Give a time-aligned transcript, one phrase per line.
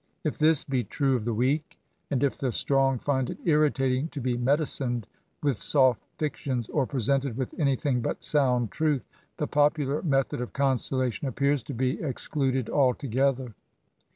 [0.23, 1.77] If this be true of the weak,
[2.09, 5.03] and if the cttrong £bd it irritatang to be medicined
[5.43, 11.27] with soft fictions, or presented with anything but sonnd truth, the popular method of consolation
[11.27, 13.53] appears to be excluded altc^ether.